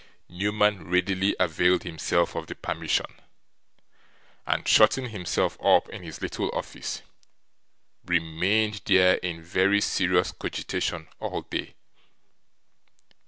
[0.29, 3.05] Newman readily availed himself of the permission,
[4.47, 7.03] and, shutting himself up in his little office,
[8.05, 11.75] remained there, in very serious cogitation, all day.